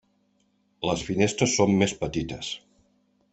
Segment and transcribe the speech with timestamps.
[0.89, 2.51] Les finestres són més petites.